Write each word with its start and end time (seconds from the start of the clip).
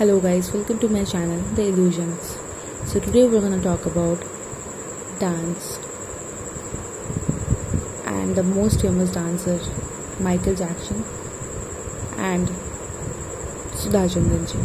Hello 0.00 0.18
guys, 0.18 0.50
welcome 0.50 0.78
to 0.78 0.88
my 0.88 1.04
channel 1.04 1.38
The 1.56 1.64
Illusions. 1.66 2.38
So 2.86 3.00
today 3.00 3.28
we're 3.28 3.42
gonna 3.42 3.62
talk 3.62 3.84
about 3.84 4.22
dance 5.18 5.78
and 8.06 8.34
the 8.34 8.42
most 8.42 8.80
famous 8.80 9.10
dancer 9.10 9.60
Michael 10.18 10.54
Jackson 10.54 11.04
and 12.16 12.48
Sudha 13.74 14.06
chandranji. 14.14 14.62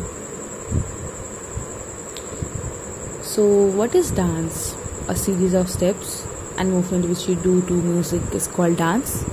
So 3.22 3.46
what 3.82 3.94
is 3.94 4.12
dance? 4.12 4.74
A 5.10 5.18
series 5.18 5.54
of 5.54 5.70
steps 5.70 6.26
and 6.58 6.72
movement 6.72 7.10
which 7.10 7.28
you 7.28 7.36
do 7.36 7.62
to 7.64 7.74
music 7.74 8.34
is 8.34 8.48
called 8.48 8.78
dance. 8.78 9.26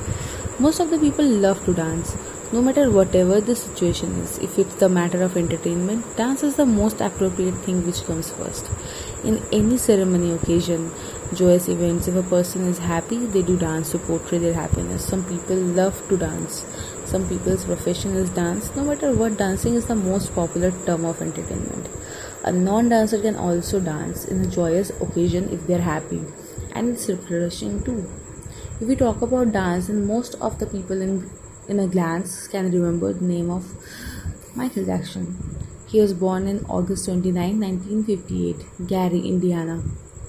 Most 0.59 0.80
of 0.80 0.91
the 0.91 0.98
people 0.98 1.25
love 1.25 1.64
to 1.66 1.73
dance 1.73 2.16
no 2.53 2.61
matter 2.61 2.91
whatever 2.91 3.41
the 3.41 3.57
situation 3.57 4.11
is, 4.21 4.37
if 4.37 4.59
it's 4.59 4.75
the 4.75 4.89
matter 4.89 5.23
of 5.23 5.39
entertainment, 5.39 6.05
dance 6.19 6.43
is 6.43 6.57
the 6.57 6.66
most 6.66 7.01
appropriate 7.01 7.55
thing 7.65 7.87
which 7.87 8.05
comes 8.05 8.30
first. 8.30 8.69
In 9.25 9.42
any 9.51 9.78
ceremony, 9.78 10.33
occasion, 10.33 10.91
joyous 11.33 11.69
events, 11.69 12.09
if 12.09 12.15
a 12.15 12.23
person 12.23 12.69
is 12.69 12.77
happy, 12.77 13.25
they 13.25 13.41
do 13.41 13.56
dance 13.56 13.92
to 13.92 13.98
portray 13.98 14.37
their 14.37 14.52
happiness. 14.52 15.06
Some 15.06 15.25
people 15.25 15.56
love 15.56 16.06
to 16.11 16.19
dance. 16.19 16.66
Some 17.06 17.27
people's 17.27 17.65
profession 17.65 18.16
is 18.16 18.28
dance. 18.28 18.70
No 18.77 18.84
matter 18.84 19.14
what, 19.14 19.39
dancing 19.39 19.75
is 19.75 19.87
the 19.87 19.95
most 19.95 20.34
popular 20.34 20.73
term 20.84 21.06
of 21.06 21.23
entertainment. 21.23 21.89
A 22.45 22.53
non 22.53 22.91
dancer 22.91 23.19
can 23.19 23.37
also 23.37 23.80
dance 23.80 24.27
in 24.27 24.42
a 24.42 24.47
joyous 24.47 24.91
occasion 25.00 25.48
if 25.50 25.66
they're 25.66 25.80
happy, 25.80 26.20
and 26.75 26.91
it's 26.91 27.09
refreshing 27.09 27.83
too. 27.83 28.11
If 28.78 28.89
we 28.89 28.97
talk 28.97 29.23
about 29.23 29.53
dance, 29.53 29.89
and 29.89 30.06
most 30.06 30.34
of 30.34 30.59
the 30.59 30.66
people 30.66 31.00
in 31.00 31.30
in 31.69 31.79
a 31.79 31.87
glance 31.87 32.48
can 32.48 32.71
remember 32.71 33.12
the 33.12 33.25
name 33.25 33.51
of 33.51 33.65
Michael 34.57 34.84
Jackson. 34.84 35.27
He 35.87 36.01
was 36.01 36.12
born 36.12 36.47
in 36.47 36.65
August 36.66 37.05
29, 37.05 37.61
1958, 37.61 38.89
Gary, 38.89 39.20
Indiana, 39.20 39.83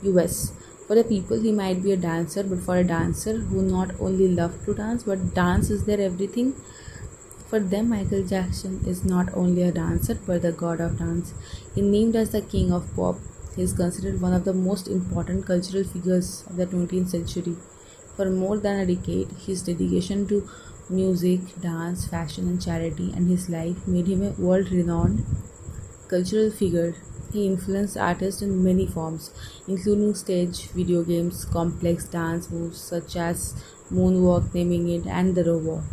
US. 0.03 0.53
For 0.88 0.95
the 0.95 1.03
people, 1.03 1.41
he 1.41 1.52
might 1.52 1.81
be 1.81 1.94
a 1.94 1.97
dancer, 1.97 2.44
but 2.44 2.59
for 2.59 2.77
a 2.77 2.83
dancer 2.83 3.38
who 3.38 3.61
not 3.61 3.91
only 3.99 4.27
love 4.27 4.63
to 4.66 4.73
dance, 4.73 5.03
but 5.03 5.33
dance 5.33 5.69
is 5.69 5.85
their 5.85 6.02
everything. 6.02 6.53
For 7.47 7.59
them, 7.59 7.89
Michael 7.89 8.23
Jackson 8.23 8.81
is 8.85 9.05
not 9.05 9.33
only 9.33 9.63
a 9.63 9.72
dancer, 9.72 10.16
but 10.27 10.41
the 10.41 10.52
god 10.52 10.81
of 10.81 11.00
dance. 11.00 11.33
He 11.73 11.81
named 11.81 12.16
as 12.16 12.31
the 12.31 12.41
king 12.41 12.72
of 12.72 12.94
pop. 12.95 13.17
He 13.55 13.61
is 13.61 13.73
considered 13.73 14.22
one 14.22 14.33
of 14.33 14.44
the 14.44 14.53
most 14.53 14.88
important 14.88 15.45
cultural 15.45 15.83
figures 15.83 16.44
of 16.50 16.57
the 16.57 16.66
20th 16.66 17.09
century. 17.09 17.55
For 18.16 18.29
more 18.29 18.57
than 18.57 18.79
a 18.79 18.85
decade, 18.85 19.31
his 19.45 19.63
dedication 19.63 20.27
to 20.27 20.47
music, 20.89 21.41
dance, 21.61 22.07
fashion, 22.07 22.47
and 22.47 22.61
charity, 22.61 23.11
and 23.15 23.29
his 23.29 23.49
life 23.49 23.87
made 23.87 24.07
him 24.07 24.23
a 24.23 24.31
world 24.31 24.71
renowned 24.71 25.25
cultural 26.07 26.51
figure. 26.51 26.95
He 27.31 27.47
influenced 27.47 27.97
artists 27.97 28.41
in 28.41 28.63
many 28.63 28.85
forms, 28.85 29.31
including 29.67 30.13
stage, 30.15 30.67
video 30.69 31.03
games, 31.03 31.45
complex 31.45 32.05
dance 32.05 32.49
moves 32.51 32.79
such 32.79 33.15
as 33.15 33.63
moonwalk, 33.91 34.53
naming 34.53 34.87
it, 34.89 35.07
and 35.07 35.33
the 35.35 35.43
robot. 35.43 35.83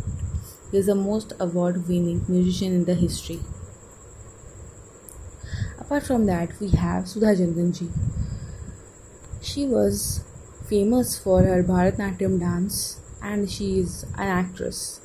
He 0.71 0.77
is 0.77 0.85
the 0.85 0.95
most 0.95 1.33
award 1.39 1.87
winning 1.87 2.23
musician 2.27 2.73
in 2.73 2.85
the 2.85 2.95
history. 2.95 3.39
Apart 5.79 6.03
from 6.03 6.25
that, 6.27 6.59
we 6.59 6.69
have 6.69 7.07
Sudha 7.07 7.35
Chandran 7.35 7.73
She 9.41 9.65
was 9.65 10.23
famous 10.69 11.19
for 11.19 11.43
her 11.43 11.63
Bharatnatyam 11.63 12.39
dance 12.39 13.01
and 13.21 13.49
she 13.49 13.79
is 13.79 14.03
an 14.15 14.27
actress. 14.27 15.01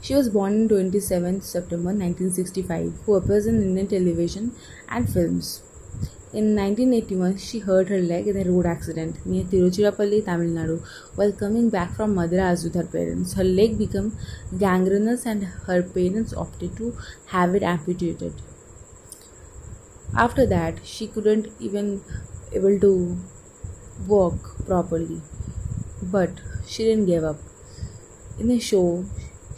She 0.00 0.14
was 0.14 0.28
born 0.28 0.62
on 0.62 0.68
27 0.68 1.42
September 1.42 1.90
1965, 1.94 3.02
who 3.06 3.14
appears 3.14 3.46
in 3.46 3.62
Indian 3.62 3.86
television 3.86 4.52
and 4.88 5.08
films. 5.08 5.62
In 6.32 6.56
1981, 6.56 7.36
she 7.36 7.58
hurt 7.60 7.88
her 7.88 8.00
leg 8.00 8.26
in 8.26 8.36
a 8.36 8.50
road 8.50 8.66
accident 8.66 9.24
near 9.24 9.44
Tiruchirappalli, 9.44 10.24
Tamil 10.24 10.48
Nadu. 10.48 10.82
While 11.14 11.32
coming 11.32 11.68
back 11.68 11.94
from 11.94 12.14
Madras 12.14 12.64
with 12.64 12.74
her 12.74 12.86
parents, 12.86 13.34
her 13.34 13.44
leg 13.44 13.78
became 13.78 14.16
gangrenous 14.58 15.26
and 15.26 15.44
her 15.66 15.82
parents 15.82 16.32
opted 16.34 16.74
to 16.78 16.96
have 17.26 17.54
it 17.54 17.62
amputated. 17.62 18.32
After 20.16 20.46
that, 20.46 20.84
she 20.84 21.06
couldn't 21.06 21.48
even 21.60 22.00
able 22.52 22.80
to 22.80 23.18
walk 24.08 24.66
properly 24.66 25.20
but 26.02 26.30
she 26.66 26.84
didn't 26.84 27.06
give 27.06 27.24
up. 27.24 27.38
In 28.38 28.48
the 28.48 28.58
show, 28.58 29.04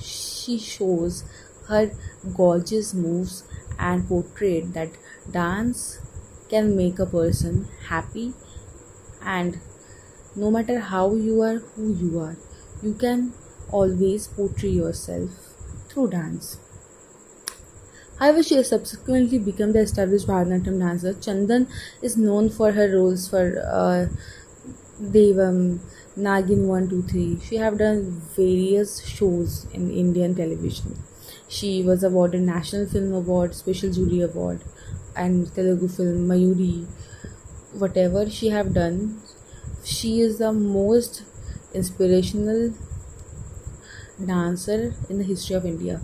she 0.00 0.58
shows 0.58 1.24
her 1.68 1.90
gorgeous 2.36 2.92
moves 2.94 3.44
and 3.78 4.06
portrayed 4.06 4.74
that 4.74 4.90
dance 5.30 6.00
can 6.48 6.76
make 6.76 6.98
a 6.98 7.06
person 7.06 7.68
happy. 7.88 8.34
And 9.22 9.60
no 10.36 10.50
matter 10.50 10.80
how 10.80 11.14
you 11.14 11.40
are 11.42 11.58
who 11.76 11.94
you 11.94 12.18
are 12.18 12.36
you 12.82 12.92
can 12.92 13.32
always 13.70 14.26
portray 14.26 14.68
yourself 14.68 15.30
through 15.88 16.10
dance. 16.10 16.58
However 18.18 18.42
she 18.42 18.56
has 18.56 18.68
subsequently 18.68 19.38
become 19.38 19.72
the 19.72 19.80
established 19.80 20.26
bharatanatyam 20.28 20.78
dancer. 20.78 21.14
Chandran 21.14 21.66
is 22.02 22.16
known 22.16 22.50
for 22.50 22.72
her 22.72 22.88
roles 22.96 23.28
for 23.28 23.44
uh, 23.66 24.06
devam 25.00 25.80
Nagin 26.16 26.66
123. 26.66 27.40
She 27.40 27.56
have 27.56 27.78
done 27.78 28.22
various 28.36 29.04
shows 29.04 29.66
in 29.72 29.90
Indian 29.90 30.34
television. 30.34 30.96
She 31.48 31.82
was 31.82 32.02
awarded 32.04 32.42
National 32.42 32.86
Film 32.86 33.12
Award, 33.12 33.54
Special 33.54 33.90
Jury 33.90 34.20
Award, 34.20 34.60
and 35.16 35.52
Telugu 35.54 35.88
film 35.88 36.28
Mayuri. 36.28 36.86
Whatever 37.72 38.30
she 38.30 38.48
have 38.48 38.72
done, 38.72 39.20
she 39.84 40.20
is 40.20 40.38
the 40.38 40.52
most 40.52 41.24
inspirational 41.74 42.72
dancer 44.24 44.94
in 45.10 45.18
the 45.18 45.24
history 45.24 45.56
of 45.56 45.64
India. 45.64 46.00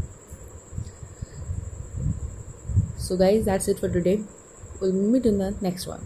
So, 2.97 3.17
guys, 3.17 3.45
that's 3.45 3.69
it 3.69 3.79
for 3.79 3.89
today. 3.89 4.23
We'll 4.81 4.93
meet 4.93 5.27
in 5.27 5.39
the 5.39 5.57
next 5.61 5.87
one. 5.87 6.05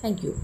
Thank 0.00 0.22
you. 0.22 0.38